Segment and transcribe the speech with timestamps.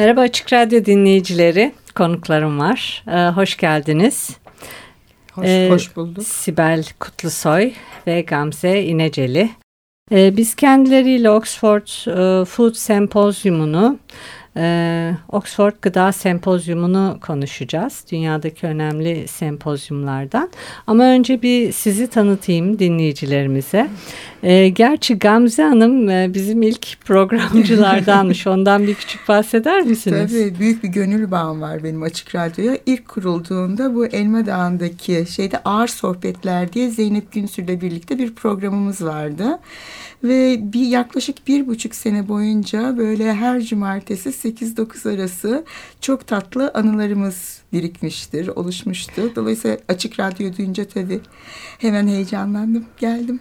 [0.00, 3.04] Merhaba Açık Radyo dinleyicileri, konuklarım var.
[3.08, 4.30] Ee, hoş geldiniz.
[5.32, 6.24] Hoş, ee, hoş bulduk.
[6.24, 7.72] Sibel Kutlusoy
[8.06, 9.50] ve Gamze İneceli.
[10.12, 13.98] Ee, biz kendileriyle Oxford e, Food Sempozyumunu
[14.56, 18.04] ee, Oxford Gıda Sempozyumunu konuşacağız.
[18.12, 20.50] Dünyadaki önemli sempozyumlardan.
[20.86, 23.88] Ama önce bir sizi tanıtayım dinleyicilerimize.
[24.42, 28.46] Ee, gerçi Gamze Hanım e, bizim ilk programcılardanmış.
[28.46, 30.32] Ondan bir küçük bahseder misiniz?
[30.32, 32.78] Tabii büyük bir gönül bağım var benim Açık Radyo'ya.
[32.86, 39.58] İlk kurulduğunda bu Elma Dağı'ndaki şeyde Ağır Sohbetler diye Zeynep Günsür'le birlikte bir programımız vardı.
[40.24, 45.64] Ve bir yaklaşık bir buçuk sene boyunca böyle her cumartesi 8-9 arası
[46.00, 49.32] çok tatlı anılarımız birikmiştir, oluşmuştu.
[49.36, 51.20] Dolayısıyla açık radyo duyunca tabii
[51.78, 53.40] hemen heyecanlandım, geldim.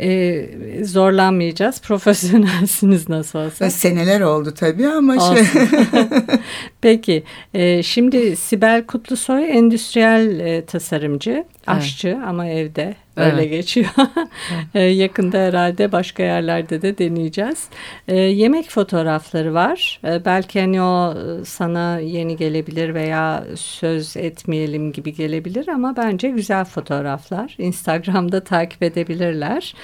[0.00, 0.48] Ee,
[0.84, 1.80] zorlanmayacağız.
[1.80, 3.70] Profesyonelsiniz nasıl olsa.
[3.70, 5.44] Seneler oldu tabii ama şey.
[6.80, 7.24] Peki.
[7.54, 12.28] E, şimdi Sibel Kutlusoy endüstriyel e, tasarımcı, aşçı evet.
[12.28, 13.50] ama evde Öyle evet.
[13.50, 13.90] geçiyor.
[14.74, 14.96] evet.
[14.96, 17.68] Yakında herhalde başka yerlerde de deneyeceğiz.
[18.08, 20.00] E, yemek fotoğrafları var.
[20.04, 26.28] E, belki hani o e, sana yeni gelebilir veya söz etmeyelim gibi gelebilir ama bence
[26.28, 27.54] güzel fotoğraflar.
[27.58, 29.74] Instagram'da takip edebilirler.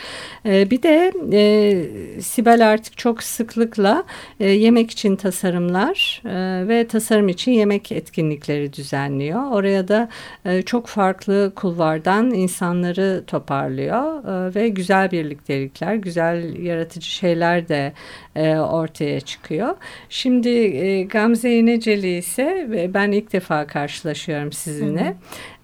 [0.47, 4.05] E, bir de e, Sibel artık çok sıklıkla
[4.41, 9.51] e, yemek için tasarımlar e, ve tasarım için yemek etkinlikleri düzenliyor.
[9.51, 10.09] Oraya da
[10.45, 17.93] e, çok farklı kulvardan insanları toparlıyor e, ve güzel birliktelikler, güzel yaratıcı şeyler de
[18.37, 19.77] e, ortaya çıkıyor.
[20.09, 25.05] Şimdi e, Gamze İneceli ise ben ilk defa karşılaşıyorum sizinle.
[25.05, 25.15] Hı hı.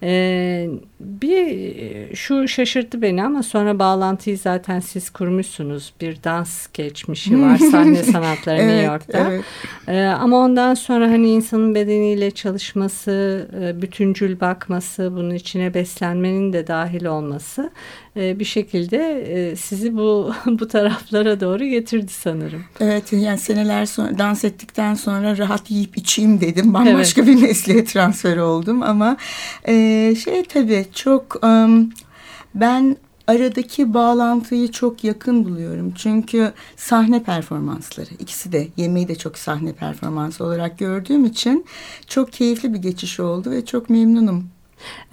[0.03, 5.93] E, bir şu şaşırttı beni ama sonra bağlantıyı zaten siz kurmuşsunuz.
[6.01, 9.31] Bir dans geçmişi var sahne sanatları evet, New York'ta.
[9.31, 9.43] Evet.
[9.87, 16.67] E, ama ondan sonra hani insanın bedeniyle çalışması, e, bütüncül bakması, bunun içine beslenmenin de
[16.67, 17.71] dahil olması
[18.15, 22.63] bir şekilde e, sizi bu bu taraflara doğru getirdi sanırım.
[22.79, 26.73] Evet yani seneler sonra dans ettikten sonra rahat yiyip içeyim dedim.
[26.73, 27.35] Bambaşka evet.
[27.35, 29.17] bir mesleğe transfer oldum ama
[29.67, 31.41] e, şey tabii çok
[32.55, 32.97] ben
[33.29, 35.93] aradaki bağlantıyı çok yakın buluyorum.
[35.95, 41.65] Çünkü sahne performansları ikisi de yemeği de çok sahne performansı olarak gördüğüm için
[42.07, 44.49] çok keyifli bir geçiş oldu ve çok memnunum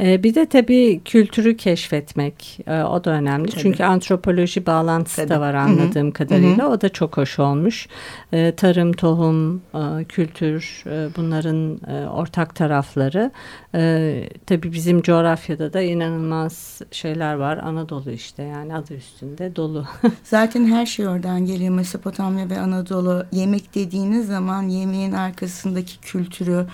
[0.00, 3.50] ee, bir de tabii kültürü keşfetmek e, o da önemli.
[3.50, 3.62] Tabii.
[3.62, 5.28] Çünkü antropoloji bağlantısı tabii.
[5.28, 6.12] da var anladığım Hı-hı.
[6.12, 6.65] kadarıyla.
[6.65, 6.69] Hı-hı.
[6.69, 7.88] O da çok hoş olmuş.
[8.32, 13.31] Ee, tarım, tohum, e, kültür e, bunların ortak tarafları.
[13.75, 17.59] Ee, tabii bizim coğrafyada da inanılmaz şeyler var.
[17.59, 19.84] Anadolu işte yani adı üstünde dolu.
[20.25, 21.75] Zaten her şey oradan geliyor.
[21.75, 23.26] Mesopotamya ve Anadolu.
[23.32, 26.66] Yemek dediğiniz zaman yemeğin arkasındaki kültürü,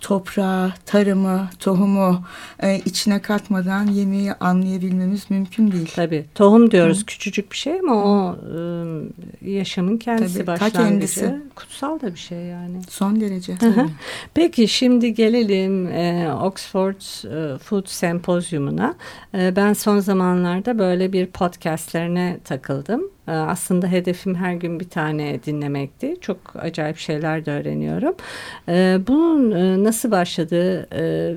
[0.00, 2.24] toprağı, tarımı, tohumu
[2.62, 5.90] e, içine katmadan yemeği anlayabilmemiz mümkün değil.
[5.96, 6.24] Tabii.
[6.34, 7.06] Tohum diyoruz Hı.
[7.06, 8.36] küçücük bir şey ama o
[9.42, 10.78] e, yaşamın kendisi tabii, başlangıcı.
[10.78, 11.34] kendisi.
[11.56, 12.82] Kutsal da bir şey yani.
[12.88, 13.54] Son derece.
[14.34, 18.94] Peki şimdi gelelim e, Oxford e, Food Sempozyumuna.
[19.34, 23.10] E, ben son zamanlarda böyle bir podcastlerine takıldım.
[23.28, 26.16] E, aslında hedefim her gün bir tane dinlemekti.
[26.20, 28.14] Çok acayip şeyler de öğreniyorum.
[28.68, 30.88] E, bunun e, nasıl başladığı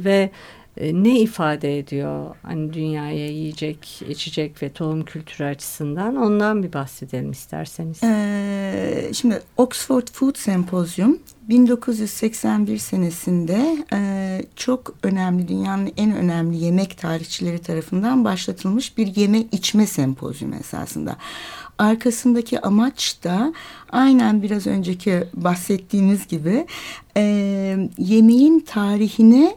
[0.03, 0.29] ve e,
[0.81, 8.03] ne ifade ediyor hani dünyaya yiyecek, içecek ve tohum kültürü açısından ondan bir bahsedelim isterseniz.
[8.03, 11.19] Ee, şimdi Oxford Food Symposium
[11.49, 19.87] 1981 senesinde e, çok önemli dünyanın en önemli yemek tarihçileri tarafından başlatılmış bir yeme içme
[19.87, 21.17] sempozyum esasında.
[21.77, 23.53] Arkasındaki amaç da
[23.89, 26.65] aynen biraz önceki bahsettiğimiz gibi
[27.17, 27.21] e,
[27.97, 29.55] yemeğin tarihini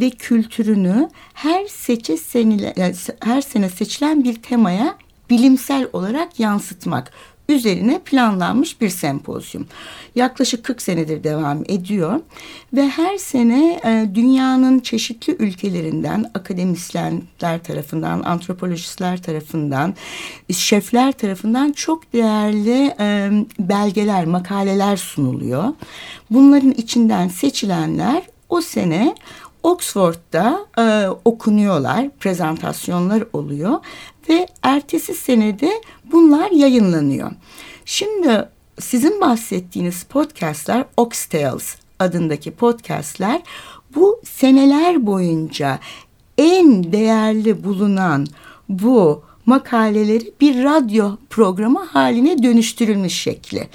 [0.00, 4.96] ve kültürünü her seçe senile, her sene seçilen bir temaya
[5.30, 7.12] bilimsel olarak yansıtmak.
[7.48, 9.66] üzerine planlanmış bir sempozyum.
[10.14, 12.20] Yaklaşık 40 senedir devam ediyor
[12.72, 19.94] ve her sene e, dünyanın çeşitli ülkelerinden akademisyenler tarafından, antropolojistler tarafından,
[20.52, 25.64] şefler tarafından çok değerli e, belgeler, makaleler sunuluyor.
[26.30, 29.14] Bunların içinden seçilenler o sene
[29.62, 33.78] Oxford'da e, okunuyorlar, prezentasyonlar oluyor
[34.28, 37.30] ve ertesi senede bunlar yayınlanıyor.
[37.84, 38.48] Şimdi
[38.80, 43.42] sizin bahsettiğiniz podcastler Oxtales adındaki podcastler
[43.94, 45.78] bu seneler boyunca
[46.38, 48.26] en değerli bulunan
[48.68, 53.68] bu makaleleri bir radyo programı haline dönüştürülmüş şekli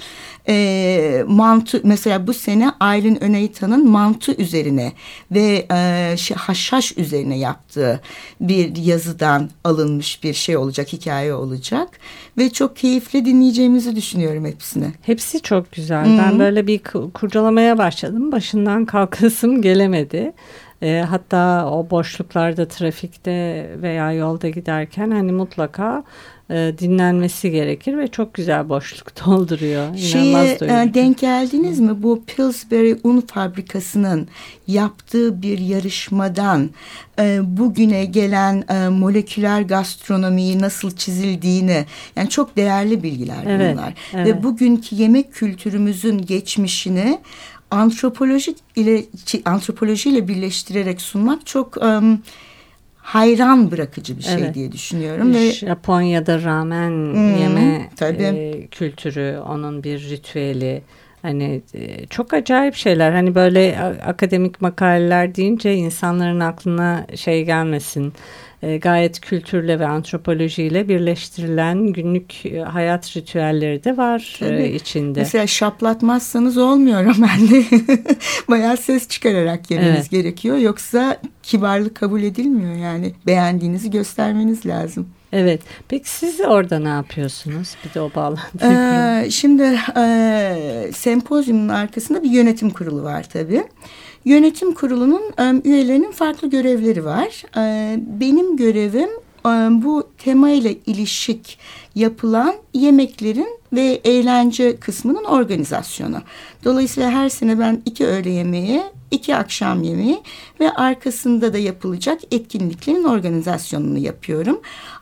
[0.48, 4.92] e, mantı mesela bu sene Aylin Öneytan'ın mantı üzerine
[5.30, 8.00] ve e, haşhaş üzerine yaptığı
[8.40, 11.88] bir yazıdan alınmış bir şey olacak, hikaye olacak
[12.38, 14.92] ve çok keyifli dinleyeceğimizi düşünüyorum hepsini.
[15.02, 16.04] Hepsi çok güzel.
[16.06, 16.18] Hmm.
[16.18, 16.80] Ben böyle bir
[17.14, 18.32] kurcalamaya başladım.
[18.32, 20.32] Başından kalkasım gelemedi.
[20.82, 26.04] E, hatta o boşluklarda trafikte veya yolda giderken hani mutlaka
[26.50, 29.96] e, dinlenmesi gerekir ve çok güzel boşluk dolduruyor.
[29.96, 32.02] Şeye e, denk geldiniz mi?
[32.02, 34.28] Bu Pillsbury un fabrikasının
[34.66, 36.70] yaptığı bir yarışmadan
[37.18, 41.84] e, bugüne gelen e, moleküler gastronomiyi nasıl çizildiğini
[42.16, 43.94] yani çok değerli bilgiler evet, bunlar.
[44.14, 44.26] Evet.
[44.26, 47.18] Ve bugünkü yemek kültürümüzün geçmişini
[47.70, 49.04] antropoloji ile
[49.44, 52.22] antropoloji ile birleştirerek sunmak çok um,
[52.96, 54.54] hayran bırakıcı bir şey evet.
[54.54, 55.34] diye düşünüyorum.
[55.34, 60.82] Ve Japonya'da ramen hmm, yeme e, kültürü, onun bir ritüeli.
[61.22, 63.12] Hani e, çok acayip şeyler.
[63.12, 68.12] Hani böyle akademik makaleler deyince insanların aklına şey gelmesin
[68.62, 75.20] e, gayet kültürle ve antropolojiyle birleştirilen günlük e, hayat ritüelleri de var e, içinde.
[75.20, 77.64] Mesela şaplatmazsanız olmuyor Ömer'le.
[78.48, 80.10] Bayağı ses çıkararak yemeniz evet.
[80.10, 80.56] gerekiyor.
[80.56, 83.12] Yoksa kibarlık kabul edilmiyor yani.
[83.26, 85.08] Beğendiğinizi göstermeniz lazım.
[85.32, 85.60] Evet.
[85.88, 87.76] Peki siz orada ne yapıyorsunuz?
[87.84, 93.64] Bir de o bağlantıyı ee, Şimdi e, sempozyumun arkasında bir yönetim kurulu var tabii.
[94.26, 97.42] Yönetim kurulunun e, üyelerinin farklı görevleri var.
[98.20, 99.08] Benim görevim
[99.46, 99.48] e,
[99.84, 101.58] bu tema ile ilişik
[101.94, 106.16] yapılan yemeklerin ve eğlence kısmının organizasyonu.
[106.64, 110.22] Dolayısıyla her sene ben iki öğle yemeği, iki akşam yemeği
[110.60, 114.60] ve arkasında da yapılacak etkinliklerin organizasyonunu yapıyorum.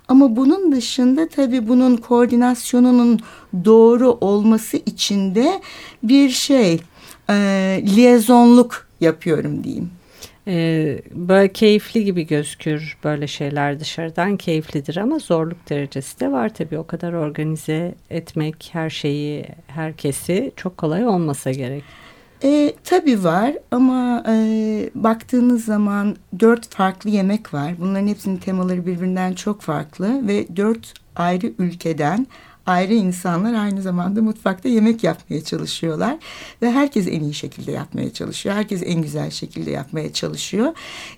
[0.09, 3.21] Ama bunun dışında tabii bunun koordinasyonunun
[3.65, 5.61] doğru olması için de
[6.03, 6.81] bir şey
[7.31, 7.35] e,
[7.87, 9.91] liyezonluk yapıyorum diyeyim.
[10.49, 16.79] Ee, böyle keyifli gibi gözükür böyle şeyler dışarıdan keyiflidir ama zorluk derecesi de var tabii
[16.79, 21.85] o kadar organize etmek her şeyi herkesi çok kolay olmasa gerek.
[22.43, 24.35] E, tabii var ama e,
[24.95, 27.75] baktığınız zaman dört farklı yemek var.
[27.79, 32.27] Bunların hepsinin temaları birbirinden çok farklı ve dört ayrı ülkeden
[32.67, 36.17] ayrı insanlar aynı zamanda mutfakta yemek yapmaya çalışıyorlar.
[36.63, 38.55] Ve herkes en iyi şekilde yapmaya çalışıyor.
[38.55, 40.73] Herkes en güzel şekilde yapmaya çalışıyor.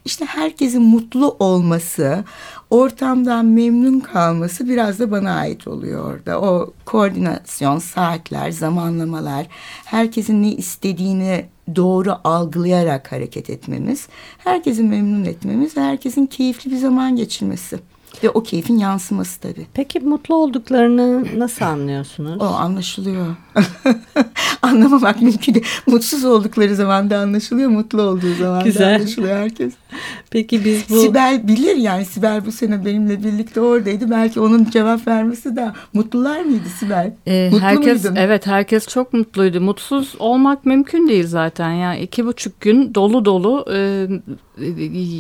[0.05, 2.25] İşte herkesin mutlu olması,
[2.71, 6.41] ortamdan memnun kalması biraz da bana ait oluyor orada.
[6.41, 9.47] O koordinasyon, saatler, zamanlamalar,
[9.85, 11.47] herkesin ne istediğini
[11.77, 14.09] doğru algılayarak hareket etmemiz,
[14.39, 17.79] herkesi memnun etmemiz, herkesin keyifli bir zaman geçirmesi.
[18.23, 19.67] Ve o keyfin yansıması tabii.
[19.75, 22.43] Peki mutlu olduklarını nasıl anlıyorsunuz?
[22.43, 23.27] O anlaşılıyor.
[24.63, 25.67] Anlamamak mümkün değil.
[25.87, 27.71] Mutsuz oldukları zaman da anlaşılıyor.
[27.71, 28.93] Mutlu olduğu zaman Güzel.
[28.93, 29.73] da anlaşılıyor herkes.
[30.31, 31.01] Peki biz bu...
[31.01, 32.05] Sibel bilir yani.
[32.05, 34.11] Sibel bu sene benimle birlikte oradaydı.
[34.11, 37.13] Belki onun cevap vermesi de mutlular mıydı Sibel?
[37.27, 38.17] Ee, Mutlu herkes, muydun?
[38.17, 39.61] Evet herkes çok mutluydu.
[39.61, 41.71] Mutsuz olmak mümkün değil zaten.
[41.71, 44.07] Yani iki buçuk gün dolu dolu e,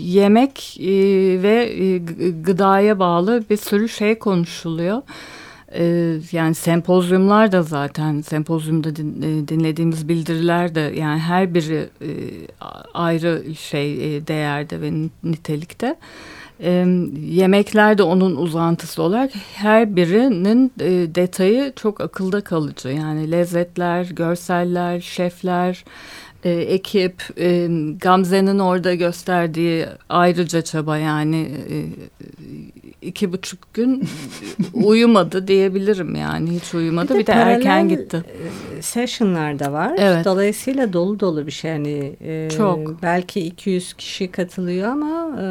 [0.04, 0.92] yemek e,
[1.42, 1.98] ve e,
[2.42, 5.02] gıdaya bağlı bir sürü şey konuşuluyor.
[5.78, 12.10] E, yani sempozyumlar da zaten sempozyumda din, e, dinlediğimiz bildiriler de yani her biri e,
[12.94, 14.92] ayrı şey e, değerde ve
[15.24, 15.96] nitelikte.
[16.60, 16.70] E,
[17.26, 22.88] yemekler de onun uzantısı olarak her birinin e, detayı çok akılda kalıcı.
[22.88, 25.84] Yani lezzetler, görseller, şefler,
[26.46, 27.68] e, ekip, e,
[28.00, 31.76] Gamze'nin orada gösterdiği ayrıca çaba yani e,
[33.02, 34.08] iki buçuk gün
[34.72, 38.24] uyumadı diyebilirim yani hiç uyumadı bir, bir de, erken gitti.
[38.78, 39.94] E, session'lar da var.
[39.98, 40.24] Evet.
[40.24, 45.46] Dolayısıyla dolu dolu bir şey yani e, çok belki 200 kişi katılıyor ama e,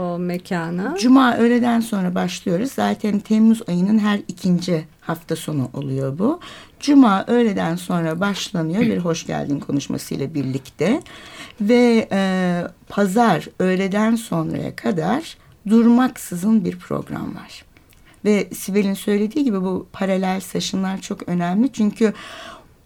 [0.00, 0.96] o mekana.
[1.00, 2.72] Cuma öğleden sonra başlıyoruz.
[2.72, 6.40] Zaten Temmuz ayının her ikinci hafta sonu oluyor bu.
[6.84, 11.02] Cuma öğleden sonra başlanıyor bir hoş geldin konuşmasıyla birlikte
[11.60, 15.36] ve e, pazar öğleden sonraya kadar
[15.68, 17.64] durmaksızın bir program var.
[18.24, 22.12] Ve Sibel'in söylediği gibi bu paralel session'lar çok önemli çünkü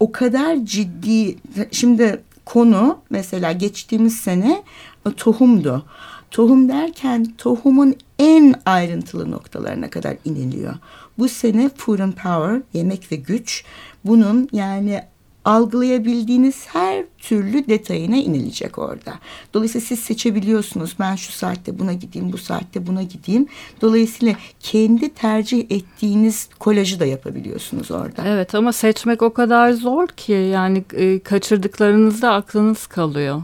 [0.00, 1.36] o kadar ciddi
[1.72, 4.62] şimdi konu mesela geçtiğimiz sene
[5.06, 5.84] e, tohumdu.
[6.30, 10.74] Tohum derken tohumun en ayrıntılı noktalarına kadar iniliyor.
[11.18, 13.64] Bu sene Food and Power, yemek ve güç
[14.04, 15.02] bunun yani
[15.44, 19.14] algılayabildiğiniz her türlü detayına inilecek orada.
[19.54, 20.96] Dolayısıyla siz seçebiliyorsunuz.
[21.00, 23.46] Ben şu saatte buna gideyim, bu saatte buna gideyim.
[23.80, 28.22] Dolayısıyla kendi tercih ettiğiniz kolajı da yapabiliyorsunuz orada.
[28.26, 33.42] Evet ama seçmek o kadar zor ki yani e, kaçırdıklarınızda aklınız kalıyor.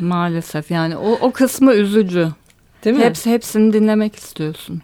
[0.00, 2.28] Maalesef yani o, o kısmı üzücü.
[2.84, 3.04] Değil mi?
[3.04, 4.82] Hepsi, hepsini dinlemek istiyorsun.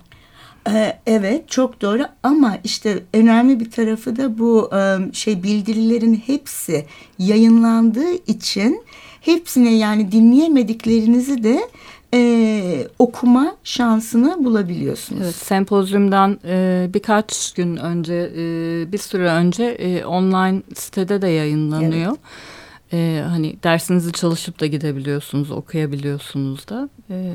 [0.71, 4.71] Ee, evet çok doğru ama işte önemli bir tarafı da bu
[5.12, 6.87] şey bildirilerin hepsi
[7.18, 8.83] yayınlandığı için
[9.21, 11.61] hepsine yani dinleyemediklerinizi de
[12.14, 15.23] e, okuma şansını bulabiliyorsunuz.
[15.25, 22.09] Evet, sempozyumdan e, birkaç gün önce, e, bir süre önce e, online sitede de yayınlanıyor.
[22.11, 22.18] Evet.
[22.92, 26.88] E, hani dersinizi çalışıp da gidebiliyorsunuz, okuyabiliyorsunuz da.
[27.11, 27.33] E,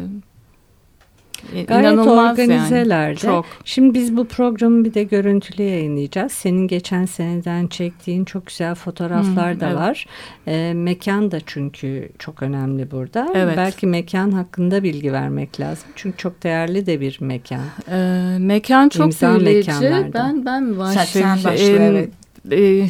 [1.54, 3.26] e, Gayet İnanılmaz organizelerdi.
[3.26, 3.34] Yani.
[3.34, 3.46] Çok.
[3.66, 6.32] Şimdi biz bu programı bir de görüntülü yayınlayacağız.
[6.32, 9.78] Senin geçen seneden çektiğin çok güzel fotoğraflar hmm, da evet.
[9.78, 10.08] var.
[10.48, 13.30] E, mekan da çünkü çok önemli burada.
[13.36, 13.58] Evet.
[13.58, 15.90] Belki mekan hakkında bilgi vermek lazım.
[15.96, 17.62] Çünkü çok değerli de bir mekan.
[17.92, 17.98] E,
[18.40, 19.72] mekan çok İmza büyüleyici.
[20.14, 21.40] Ben ben mi başlayayım?
[21.42, 22.10] Sen başla, evet
[22.52, 22.88] e,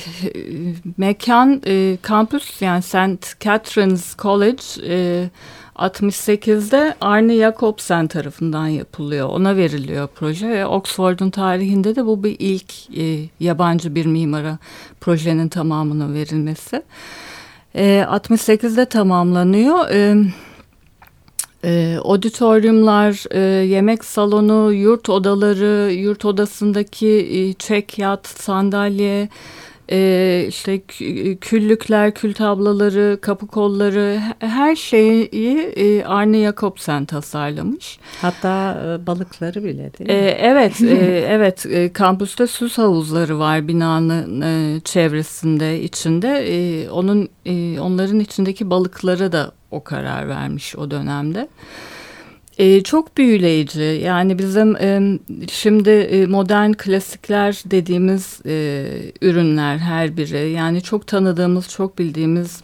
[0.98, 3.39] mekan e, kampüs yani St.
[3.39, 5.29] Catherine's College e,
[5.75, 9.29] 68'de Arne Jacobsen tarafından yapılıyor.
[9.29, 14.57] Ona veriliyor proje ve Oxford'un tarihinde de bu bir ilk e, yabancı bir mimara
[15.01, 16.83] projenin tamamının verilmesi.
[17.75, 19.89] E, 68'de tamamlanıyor.
[19.89, 20.15] E,
[21.63, 29.29] e, auditoriumlar, e, yemek salonu, yurt odaları, yurt odasındaki e, çek yat, sandalye,
[29.93, 30.79] e, işte
[31.41, 35.23] küllükler, kül tablaları, kapı kolları her şeyi
[35.75, 38.00] e, Arne Jacobsen tasarlamış.
[38.21, 40.15] Hatta e, balıkları bile değil mi?
[40.15, 41.65] E, evet, e, evet.
[41.65, 46.29] E, kampüste süs havuzları var binanın e, çevresinde, içinde.
[46.29, 51.47] E, onun e, onların içindeki balıklara da o karar vermiş o dönemde.
[52.57, 54.01] E, çok büyüleyici.
[54.03, 55.19] Yani bizim e,
[55.51, 58.86] şimdi e, modern klasikler dediğimiz e,
[59.22, 60.51] ürünler her biri.
[60.51, 62.62] Yani çok tanıdığımız, çok bildiğimiz.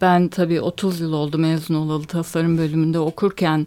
[0.00, 3.66] Ben tabii 30 yıl oldu mezun olalı tasarım bölümünde okurken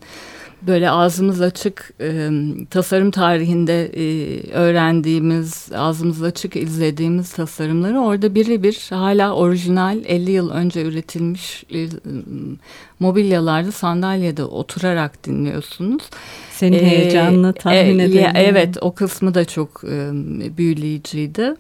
[0.62, 2.30] böyle ağzımız açık e,
[2.70, 10.82] tasarım tarihinde e, öğrendiğimiz, ağzımız açık izlediğimiz tasarımları orada birebir hala orijinal 50 yıl önce
[10.82, 11.88] üretilmiş e,
[13.00, 16.04] mobilyalarda sandalyede oturarak dinliyorsunuz.
[16.52, 18.32] Senin ee, heyecanını tahmin e, edelim.
[18.36, 20.10] Evet o kısmı da çok e,
[20.58, 21.56] büyüleyiciydi.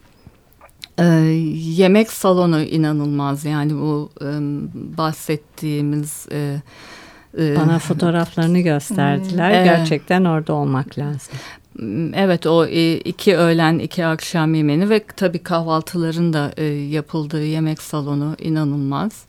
[0.99, 1.03] Ee,
[1.55, 4.27] yemek salonu inanılmaz yani bu e,
[4.97, 6.61] bahsettiğimiz e,
[7.37, 9.51] Bana fotoğraflarını gösterdiler.
[9.51, 9.65] Evet.
[9.65, 11.33] Gerçekten orada olmak lazım.
[12.15, 17.81] Evet o e, iki öğlen iki akşam yemeğini ve tabii kahvaltıların da e, yapıldığı yemek
[17.81, 19.25] salonu inanılmaz.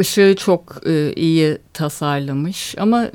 [0.00, 3.06] Işığı çok e, iyi tasarlamış ama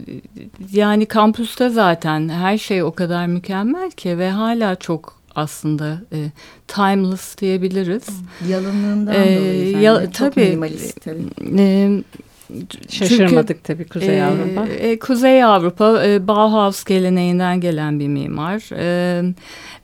[0.71, 6.32] yani kampüste zaten her şey o kadar mükemmel ki ve hala çok aslında e,
[6.67, 8.08] timeless diyebiliriz.
[8.50, 9.77] Yalınlığından ee, dolayı.
[9.77, 11.24] Ya, çok tabii, minimalist tabii.
[11.58, 11.89] E,
[12.89, 14.67] Şaşırmadık Çünkü, tabii Kuzey e, Avrupa.
[14.67, 18.70] E, Kuzey Avrupa e, Bauhaus geleneğinden gelen bir mimar.
[18.74, 19.24] E,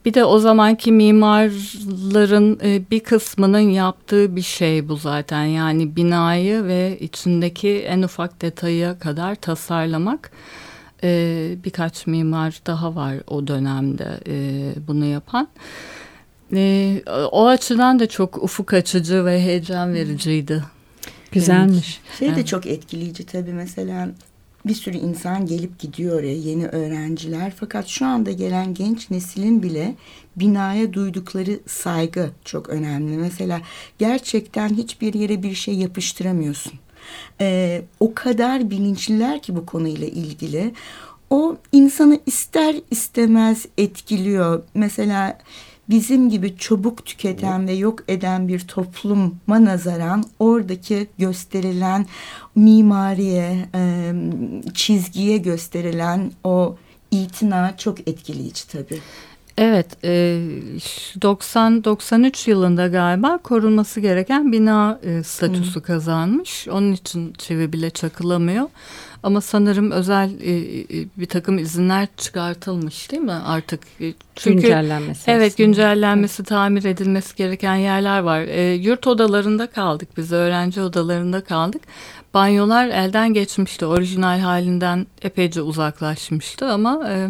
[0.05, 5.43] bir de o zamanki mimarların e, bir kısmının yaptığı bir şey bu zaten.
[5.43, 10.31] Yani binayı ve içindeki en ufak detaya kadar tasarlamak.
[11.03, 14.35] E, birkaç mimar daha var o dönemde e,
[14.87, 15.47] bunu yapan.
[16.53, 20.63] E, o açıdan da çok ufuk açıcı ve heyecan vericiydi.
[21.31, 22.01] Güzelmiş.
[22.07, 22.19] Evet.
[22.19, 22.47] Şey de evet.
[22.47, 24.09] çok etkileyici tabii mesela
[24.65, 29.95] bir sürü insan gelip gidiyor oraya yeni öğrenciler fakat şu anda gelen genç neslin bile
[30.35, 33.17] binaya duydukları saygı çok önemli.
[33.17, 33.61] Mesela
[33.99, 36.73] gerçekten hiçbir yere bir şey yapıştıramıyorsun.
[37.41, 40.73] E, o kadar bilinçliler ki bu konuyla ilgili.
[41.29, 44.63] O insanı ister istemez etkiliyor.
[44.73, 45.37] Mesela
[45.89, 52.05] bizim gibi çabuk tüketen ve yok eden bir topluma nazaran oradaki gösterilen
[52.55, 54.13] mimariye, e,
[54.73, 56.75] çizgiye gösterilen o
[57.11, 58.99] itina çok etkileyici tabii.
[59.57, 60.39] Evet, e,
[61.21, 65.81] 90-93 yılında galiba korunması gereken bina e, statüsü hmm.
[65.81, 66.67] kazanmış.
[66.67, 68.69] Onun için çivi bile çakılamıyor.
[69.23, 73.81] Ama sanırım özel e, e, bir takım izinler çıkartılmış değil mi artık?
[74.01, 75.31] E, çünkü, güncellenmesi.
[75.31, 75.67] Evet aslında.
[75.67, 78.41] güncellenmesi, tamir edilmesi gereken yerler var.
[78.41, 81.81] E, yurt odalarında kaldık biz, öğrenci odalarında kaldık.
[82.33, 87.09] Banyolar elden geçmişti, orijinal halinden epeyce uzaklaşmıştı ama...
[87.09, 87.29] E,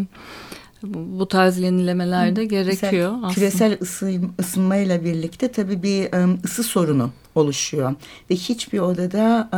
[0.83, 3.11] bu tarz yenilemeler de gerekiyor.
[3.11, 3.33] Mesela aslında.
[3.33, 6.09] Küresel ısı, ısınmayla birlikte tabii bir
[6.45, 7.95] ısı sorunu oluşuyor.
[8.29, 9.57] Ve hiçbir odada e,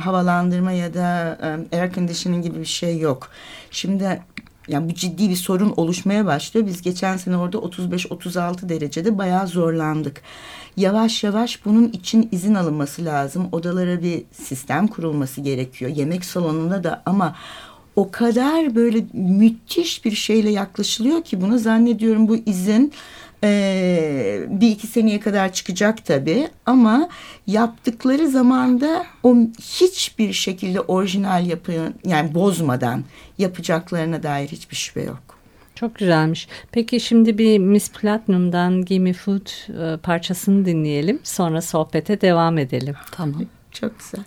[0.00, 1.38] havalandırma ya da
[1.72, 3.28] e, air conditioning gibi bir şey yok.
[3.70, 4.22] Şimdi
[4.68, 6.66] yani bu ciddi bir sorun oluşmaya başlıyor.
[6.66, 10.22] Biz geçen sene orada 35-36 derecede bayağı zorlandık.
[10.76, 13.48] Yavaş yavaş bunun için izin alınması lazım.
[13.52, 15.90] Odalara bir sistem kurulması gerekiyor.
[15.90, 17.36] Yemek salonunda da ama
[17.96, 22.92] o kadar böyle müthiş bir şeyle yaklaşılıyor ki bunu zannediyorum bu izin
[23.44, 27.08] e, bir iki seneye kadar çıkacak tabii ama
[27.46, 33.04] yaptıkları zamanda o hiçbir şekilde orijinal yapı yani bozmadan
[33.38, 35.22] yapacaklarına dair hiçbir şüphe yok.
[35.74, 36.48] Çok güzelmiş.
[36.72, 41.20] Peki şimdi bir Miss Platinum'dan Gimme Food e, parçasını dinleyelim.
[41.22, 42.94] Sonra sohbete devam edelim.
[43.10, 43.42] Tamam.
[43.72, 44.24] Çok güzel.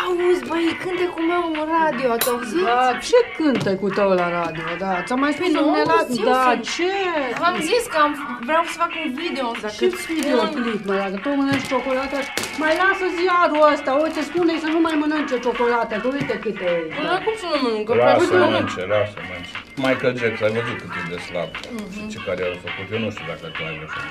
[0.00, 2.64] Auzi, băi, cânte cu meu în radio, ați auzit?
[2.64, 4.92] Da, ce cânte cu tău la radio, da?
[5.06, 5.98] Ți-am mai spus păi nu, la...
[6.30, 6.92] Da, ce?
[7.40, 8.12] V-am zis că am,
[8.48, 9.46] vreau să fac un video.
[9.62, 12.16] Dacă ce videoclip, mă, dacă tu mănânci ciocolată,
[12.62, 16.94] mai lasă ziarul ăsta, uite, spune să nu mai mănânce ciocolată, că uite câte e.
[16.96, 17.88] Păi cum să nu mănânc?
[18.04, 19.54] Lasă mănânce, lasă mănânce.
[19.84, 22.06] Michael Jackson, ai văzut cât e de slab uh-huh.
[22.12, 22.86] ce care a făcut.
[22.94, 24.06] Eu nu știu dacă tu ai văzut.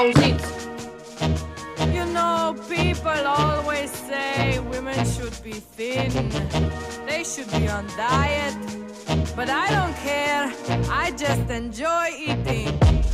[0.00, 0.69] Auziți?
[2.20, 6.10] Know, people always say women should be thin,
[7.06, 8.54] they should be on diet.
[9.34, 10.52] But I don't care,
[11.02, 12.68] I just enjoy eating.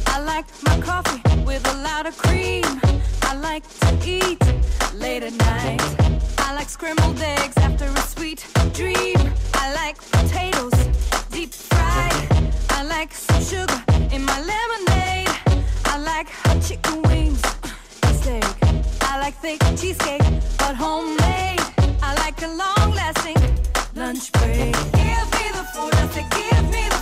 [0.09, 2.65] I like my coffee with a lot of cream.
[3.23, 4.43] I like to eat
[4.95, 5.83] late at night.
[6.39, 9.21] I like scrambled eggs after a sweet dream.
[9.55, 10.79] I like potatoes
[11.31, 12.27] deep fried.
[12.71, 13.81] I like some sugar
[14.15, 15.33] in my lemonade.
[15.93, 17.06] I like hot chicken
[19.27, 20.23] like thick cheesecake,
[20.57, 21.61] but homemade.
[22.01, 23.35] I like a long lasting
[23.97, 24.73] lunch break.
[25.01, 26.07] Give me the food, I
[26.39, 26.96] give me the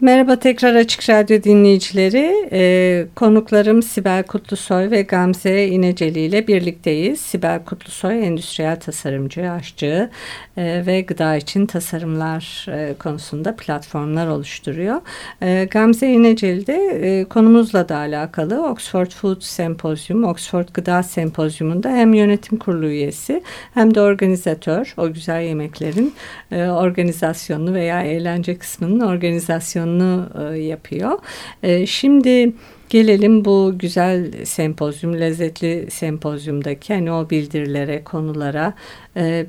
[0.00, 2.48] Merhaba tekrar Açık Radyo dinleyicileri.
[2.52, 7.20] Ee, konuklarım Sibel Kutlusoy ve Gamze İneceli ile birlikteyiz.
[7.20, 10.10] Sibel Kutlusoy endüstriyel tasarımcı, aşçı
[10.56, 15.00] e, ve gıda için tasarımlar e, konusunda platformlar oluşturuyor.
[15.42, 22.14] E, Gamze İneceli de e, konumuzla da alakalı Oxford Food Sempozyum, Oxford Gıda Sempozyumunda hem
[22.14, 23.42] yönetim kurulu üyesi
[23.74, 24.94] hem de organizatör.
[24.96, 26.14] O güzel yemeklerin
[26.52, 31.18] e, organizasyonunu veya eğlence kısmının organizasyonunu e, yapıyor.
[31.62, 32.52] E, şimdi
[32.88, 38.74] Gelelim bu güzel sempozyum, lezzetli sempozyumdaki hani o bildirilere, konulara.
[39.16, 39.46] E,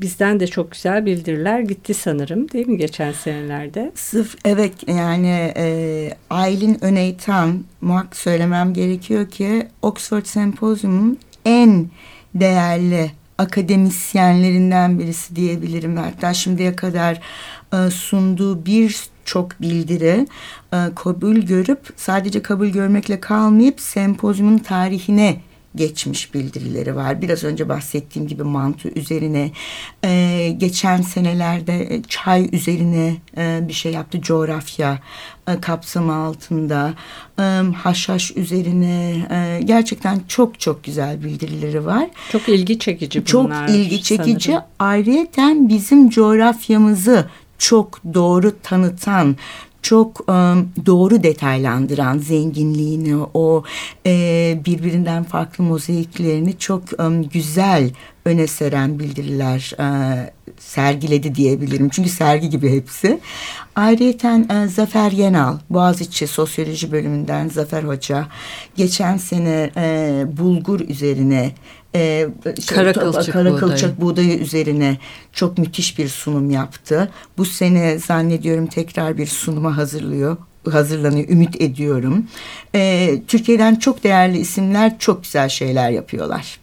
[0.00, 3.92] bizden de çok güzel bildiriler gitti sanırım değil mi geçen senelerde?
[3.94, 11.86] Sıf, evet yani e, Aylin Öneytan muhakkak söylemem gerekiyor ki Oxford Sempozyum'un en
[12.34, 15.96] değerli akademisyenlerinden birisi diyebilirim.
[15.96, 17.20] Hatta şimdiye kadar
[17.90, 20.26] sunduğu bir çok bildiri
[20.72, 25.40] e, kabul görüp sadece kabul görmekle kalmayıp sempozyumun tarihine
[25.74, 27.22] geçmiş bildirileri var.
[27.22, 29.50] Biraz önce bahsettiğim gibi mantı üzerine
[30.04, 34.98] e, geçen senelerde çay üzerine e, bir şey yaptı coğrafya
[35.48, 36.94] e, kapsamı altında
[37.38, 37.42] e,
[37.82, 42.08] haşhaş üzerine e, gerçekten çok çok güzel bildirileri var.
[42.32, 43.66] Çok ilgi çekici bunlar.
[43.68, 44.46] Çok ilgi çekici.
[44.46, 44.64] Sanırım.
[44.78, 47.26] Ayrıyeten bizim coğrafyamızı
[47.62, 49.36] çok doğru tanıtan
[49.82, 50.32] çok e,
[50.86, 53.64] doğru detaylandıran zenginliğini, o
[54.06, 57.90] e, birbirinden farklı mozaiklerini çok e, güzel
[58.24, 59.86] öne seren bildiriler e,
[60.58, 61.88] sergiledi diyebilirim.
[61.88, 63.20] Çünkü sergi gibi hepsi.
[63.76, 68.26] Ayrıyeten e, Zafer Yenal, Boğaziçi Sosyoloji bölümünden Zafer Hoca,
[68.76, 71.52] geçen sene e, bulgur üzerine
[71.94, 73.60] e, şey, Kara kılçık kara buğdayı.
[73.60, 74.98] kılçık buğdayı üzerine
[75.32, 77.10] çok müthiş bir sunum yaptı.
[77.38, 80.36] Bu sene zannediyorum tekrar bir sunuma hazırlıyor
[80.70, 82.26] hazırlanıyor ümit ediyorum.
[82.74, 86.58] E, Türkiye'den çok değerli isimler çok güzel şeyler yapıyorlar.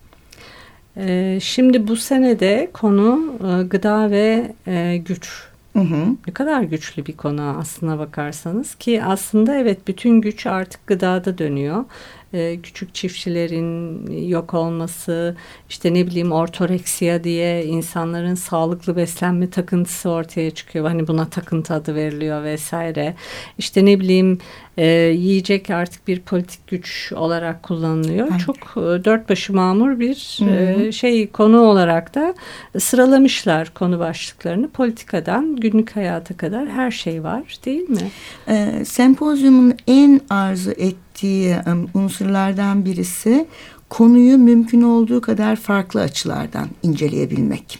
[0.98, 5.50] Ee, şimdi bu senede konu e, gıda ve e, güç.
[5.74, 6.06] Hı hı.
[6.28, 11.86] Ne kadar güçlü bir konu aslına bakarsanız ki aslında evet bütün güç artık gıdada dönüyor.
[12.34, 15.36] Ee, küçük çiftçilerin yok olması,
[15.70, 20.88] işte ne bileyim ortoreksiya diye insanların sağlıklı beslenme takıntısı ortaya çıkıyor.
[20.88, 23.16] Hani buna takıntı adı veriliyor vesaire.
[23.58, 24.38] İşte ne bileyim
[24.78, 24.86] e,
[25.18, 28.28] yiyecek artık bir politik güç olarak kullanılıyor.
[28.32, 28.40] Evet.
[28.46, 30.82] Çok e, dört başı mamur bir Hı hı.
[30.84, 32.36] e, şey konu olarak da
[32.80, 34.70] sıralamışlar konu başlıklarını.
[34.70, 38.12] Politikadan günlük hayata kadar her şey var değil mi?
[38.48, 41.62] E, sempozyumun en arzu ettiği e,
[41.94, 43.48] unsurlardan birisi
[43.90, 47.80] konuyu mümkün olduğu kadar farklı açılardan inceleyebilmek.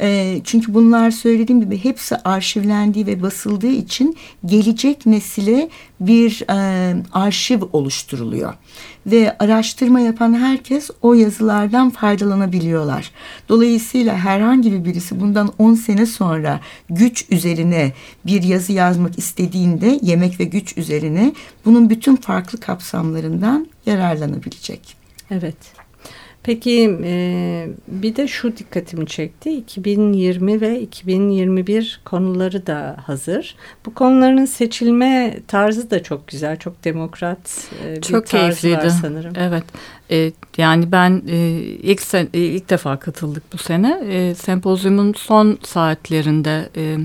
[0.00, 5.68] E, çünkü bunlar söylediğim gibi hepsi arşivlendiği ve basıldığı için gelecek nesile
[6.00, 8.54] bir e, arşiv oluşturuluyor.
[9.06, 13.10] Ve araştırma yapan herkes o yazılardan faydalanabiliyorlar.
[13.48, 17.92] Dolayısıyla herhangi bir birisi bundan 10 sene sonra güç üzerine
[18.26, 21.32] bir yazı yazmak istediğinde yemek ve güç üzerine
[21.64, 24.97] bunun bütün farklı kapsamlarından yararlanabilecek.
[25.30, 25.56] Evet.
[26.42, 29.50] Peki e, bir de şu dikkatimi çekti.
[29.52, 33.56] 2020 ve 2021 konuları da hazır.
[33.86, 38.90] Bu konuların seçilme tarzı da çok güzel, çok demokrat e, bir Çok tarz var keyifliydi.
[39.02, 39.32] sanırım.
[39.36, 39.64] Evet.
[40.10, 44.00] E, yani ben e, ilk sen, e, ilk defa katıldık bu sene.
[44.10, 46.96] E, sempozyumun son saatlerinde e,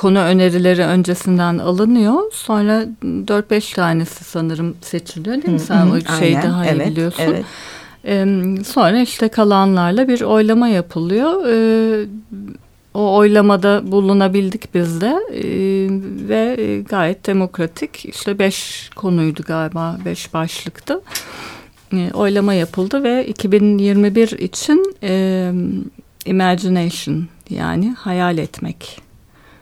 [0.00, 2.32] konu önerileri öncesinden alınıyor.
[2.32, 5.60] Sonra 4-5 tanesi sanırım seçiliyor değil mi?
[5.60, 6.50] Hı, Sen hı, o şeyi aynen.
[6.50, 7.22] daha iyi Evet, biliyorsun.
[7.22, 7.44] evet.
[8.04, 8.24] E,
[8.64, 11.46] sonra işte kalanlarla bir oylama yapılıyor.
[11.48, 12.06] E,
[12.94, 15.44] o oylamada bulunabildik biz de E,
[16.28, 18.04] ve e, gayet demokratik.
[18.04, 21.00] İşte beş konuydu galiba, beş başlıktı.
[21.92, 25.52] E, oylama yapıldı ve 2021 için e,
[26.26, 29.09] imagination yani hayal etmek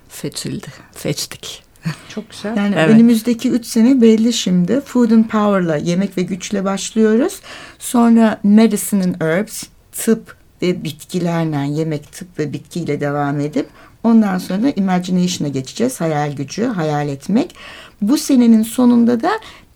[0.09, 0.67] seçildi,
[0.97, 1.63] seçtik.
[2.09, 2.57] Çok güzel.
[2.57, 2.91] Yani Evet.
[2.91, 4.81] önümüzdeki üç sene belli şimdi.
[4.81, 7.41] Food and Power'la, yemek ve güçle başlıyoruz.
[7.79, 13.67] Sonra Medicine and Herbs, tıp ve bitkilerle, yemek, tıp ve bitkiyle devam edip
[14.05, 16.01] ondan sonra Imagination'a geçeceğiz.
[16.01, 17.55] Hayal gücü, hayal etmek.
[18.03, 19.31] Bu senenin sonunda da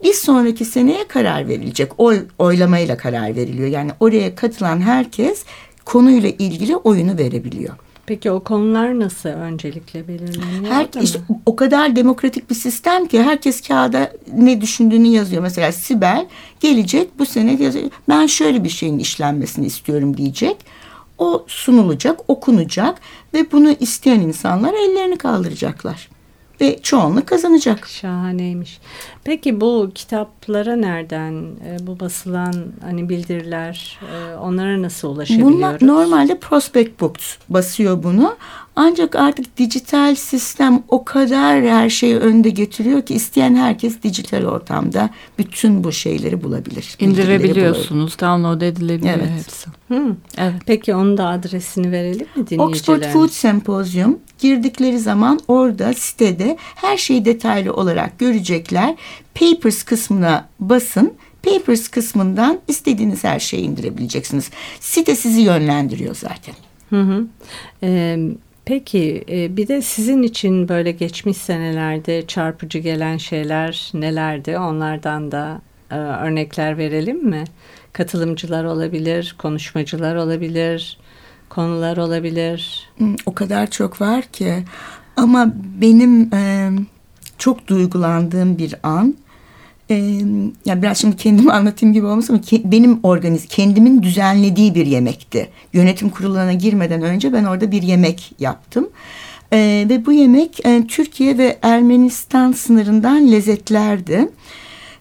[0.05, 1.93] bir sonraki seneye karar verilecek.
[2.01, 3.69] Oy, oylamayla karar veriliyor.
[3.69, 5.45] Yani oraya katılan herkes
[5.85, 7.75] konuyla ilgili oyunu verebiliyor.
[8.13, 10.73] Peki o konular nasıl öncelikle belirleniyor?
[10.73, 15.43] Her, işte o kadar demokratik bir sistem ki herkes kağıda ne düşündüğünü yazıyor.
[15.43, 16.27] Mesela Sibel
[16.61, 17.91] gelecek bu sene yazıyor.
[18.09, 20.57] Ben şöyle bir şeyin işlenmesini istiyorum diyecek.
[21.19, 23.01] O sunulacak, okunacak
[23.35, 26.09] ve bunu isteyen insanlar ellerini kaldıracaklar.
[26.63, 27.89] Ve çoğunluk kazanacak.
[27.89, 28.81] Şahaneymiş.
[29.25, 31.33] Peki bu kitaplara nereden
[31.67, 35.57] e, bu basılan hani bildiriler e, onlara nasıl ulaşabiliyoruz?
[35.57, 38.37] Bunlar normalde Prospect Books basıyor bunu.
[38.77, 45.11] Ancak artık dijital sistem o kadar her şeyi önde getiriyor ki isteyen herkes dijital ortamda
[45.39, 46.97] bütün bu şeyleri bulabilir.
[46.99, 49.29] İndirebiliyorsunuz, download edilebiliyor Evet.
[49.39, 49.71] hepsi.
[49.89, 50.17] Hı.
[50.39, 50.63] Evet.
[50.67, 52.63] Peki onun da adresini verelim mi dinleyicilerine?
[52.63, 58.95] Oxford Food Symposium girdikleri zaman orada sitede her şeyi detaylı olarak görecekler.
[59.35, 61.15] Papers kısmına basın.
[61.43, 64.51] Papers kısmından istediğiniz her şeyi indirebileceksiniz.
[64.81, 66.55] Site sizi yönlendiriyor zaten.
[66.91, 67.27] Hı hı.
[67.83, 68.19] Ee,
[68.65, 74.59] peki e, bir de sizin için böyle geçmiş senelerde çarpıcı gelen şeyler nelerdi?
[74.59, 77.45] Onlardan da e, örnekler verelim mi?
[77.93, 80.99] Katılımcılar olabilir, konuşmacılar olabilir,
[81.49, 82.91] konular olabilir.
[83.27, 84.65] O kadar çok var ki.
[85.17, 86.71] Ama benim e,
[87.39, 89.15] çok duygulandığım bir an.
[89.93, 90.25] E,
[90.65, 95.49] ya biraz şimdi kendimi anlatayım gibi olmasın ama ke- benim organiz kendimin düzenlediği bir yemekti.
[95.73, 98.89] Yönetim kuruluna girmeden önce ben orada bir yemek yaptım.
[99.53, 104.29] E, ve bu yemek e, Türkiye ve Ermenistan sınırından lezzetlerdi.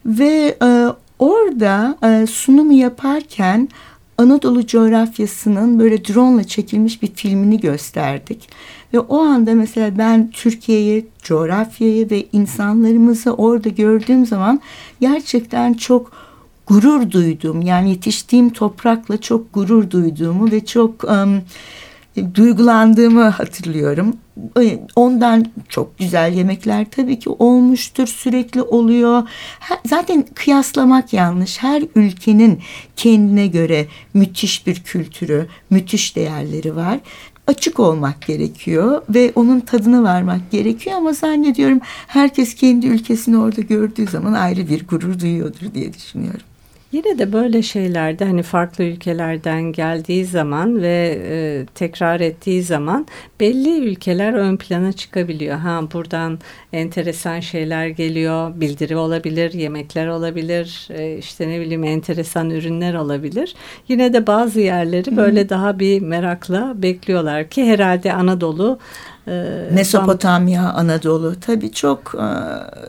[0.06, 0.88] Ve e,
[1.20, 3.70] orada e, sunumu yaparken
[4.18, 8.50] Anadolu coğrafyasının böyle drone ile çekilmiş bir filmini gösterdik.
[8.94, 14.62] Ve o anda mesela ben Türkiye'yi, coğrafyayı ve insanlarımızı orada gördüğüm zaman
[15.02, 16.12] gerçekten çok
[16.68, 17.62] gurur duydum.
[17.62, 21.42] Yani yetiştiğim toprakla çok gurur duyduğumu ve çok um,
[22.34, 24.18] duygulandığımı hatırlıyorum.
[24.96, 29.24] Ondan çok güzel yemekler tabii ki olmuştur, sürekli oluyor.
[29.86, 31.64] Zaten kıyaslamak yanlış.
[31.64, 32.60] Her ülkenin
[32.96, 37.00] kendine göre müthiş bir kültürü, müthiş değerleri var
[37.48, 44.08] açık olmak gerekiyor ve onun tadını varmak gerekiyor ama zannediyorum herkes kendi ülkesini orada gördüğü
[44.08, 46.51] zaman ayrı bir gurur duyuyordur diye düşünüyorum.
[46.92, 53.08] Yine de böyle şeylerde hani farklı ülkelerden geldiği zaman ve e, tekrar ettiği zaman
[53.40, 55.58] belli ülkeler ön plana çıkabiliyor.
[55.58, 56.40] Ha buradan
[56.74, 63.56] enteresan şeyler geliyor, bildiri olabilir, yemekler olabilir, e, işte ne bileyim enteresan ürünler olabilir.
[63.88, 68.80] Yine de bazı yerleri böyle daha bir merakla bekliyorlar ki herhalde Anadolu
[69.28, 72.28] e, Mesopotamya, Anadolu tabii çok e,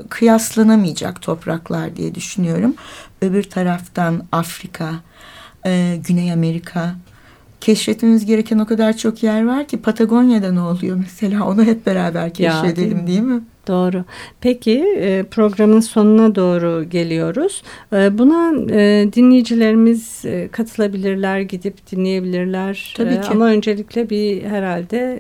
[0.09, 2.75] kıyaslanamayacak topraklar diye düşünüyorum.
[3.23, 4.95] Öbür taraftan Afrika,
[5.67, 6.97] e, Güney Amerika.
[7.63, 12.35] Keşfetmemiz gereken o kadar çok yer var ki Patagonya'da ne oluyor mesela onu hep beraber
[12.35, 13.41] keşfedelim ya, değil, değil mi?
[13.69, 14.05] Doğru.
[14.41, 17.63] Peki e, programın sonuna doğru geliyoruz.
[17.93, 22.95] E, buna e, dinleyicilerimiz katılabilirler, gidip dinleyebilirler.
[22.97, 23.29] Tabii ki.
[23.31, 25.19] Ama öncelikle bir herhalde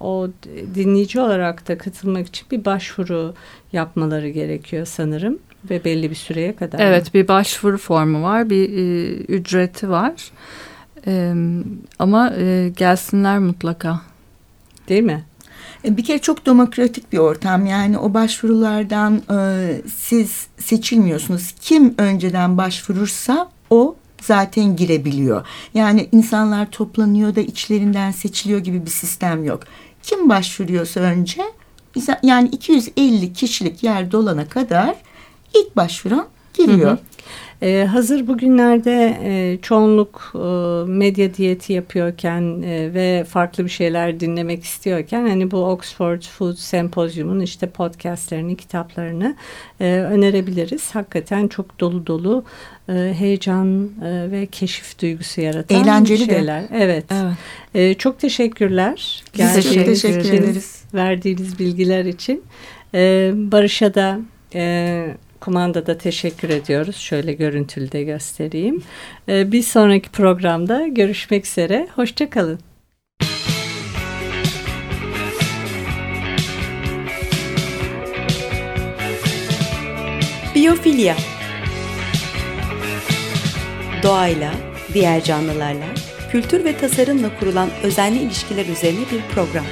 [0.00, 0.28] o
[0.74, 3.34] dinleyici olarak da katılmak için bir başvuru
[3.72, 5.38] yapmaları gerekiyor sanırım
[5.70, 6.78] ve belli bir süreye kadar.
[6.80, 8.68] Evet, bir başvuru formu var, bir
[9.28, 10.12] ücreti var.
[11.98, 12.32] Ama
[12.76, 14.00] gelsinler mutlaka.
[14.88, 15.24] Değil mi?
[15.84, 17.66] E, bir kere çok demokratik bir ortam.
[17.66, 21.54] Yani o başvurulardan e, siz seçilmiyorsunuz.
[21.60, 25.46] Kim önceden başvurursa o zaten girebiliyor.
[25.74, 29.62] Yani insanlar toplanıyor da içlerinden seçiliyor gibi bir sistem yok.
[30.02, 31.42] Kim başvuruyorsa önce
[32.22, 34.96] yani 250 kişilik yer dolana kadar
[35.54, 36.90] ilk başvuran giriyor.
[36.90, 36.98] Hı hı.
[37.62, 40.38] Ee, hazır bugünlerde e, çoğunluk e,
[40.90, 47.40] medya diyeti yapıyorken e, ve farklı bir şeyler dinlemek istiyorken hani bu Oxford Food Sempozyum'un
[47.40, 49.36] işte podcastlerini, kitaplarını
[49.80, 50.94] e, önerebiliriz.
[50.94, 52.44] Hakikaten çok dolu dolu
[52.88, 56.62] e, heyecan e, ve keşif duygusu yaratan Eğlenceli şeyler.
[56.62, 56.68] De.
[56.72, 57.04] Evet.
[57.10, 57.34] evet.
[57.74, 59.24] E, çok teşekkürler.
[59.38, 60.84] Biz de çok teşekkür ederiz.
[60.94, 62.42] Verdiğiniz bilgiler için.
[62.94, 64.20] E, Barış'a da
[64.54, 65.06] e,
[65.42, 66.96] kumandada teşekkür ediyoruz.
[66.96, 68.82] Şöyle görüntülü de göstereyim.
[69.28, 71.88] Ee, bir sonraki programda görüşmek üzere.
[71.94, 72.58] Hoşçakalın.
[80.54, 81.16] Biyofilya
[84.02, 84.52] Doğayla,
[84.94, 85.86] diğer canlılarla,
[86.32, 89.64] kültür ve tasarımla kurulan özenli ilişkiler üzerine bir program.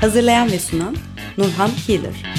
[0.00, 0.96] Hazırlayan ve sunan
[1.38, 2.29] Nurhan Healer.